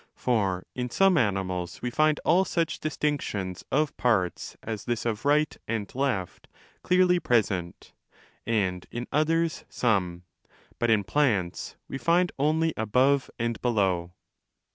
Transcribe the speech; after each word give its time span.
For 0.15 0.65
in 0.73 0.89
some 0.89 1.15
animals 1.15 1.83
we 1.83 1.91
find 1.91 2.19
all 2.25 2.43
such 2.43 2.79
distinctions 2.79 3.63
of 3.71 3.95
parts 3.97 4.57
as 4.63 4.85
this 4.85 5.05
of 5.05 5.25
right 5.25 5.55
and 5.67 5.93
left 5.93 6.47
clearly 6.81 7.19
present, 7.19 7.93
and 8.47 8.87
in 8.89 9.05
others 9.11 9.63
some; 9.69 10.23
but 10.79 10.89
in 10.89 11.03
plants 11.03 11.75
we 11.87 11.99
find 11.99 12.31
only 12.39 12.73
above 12.77 13.29
and 13.37 13.61
below. 13.61 14.13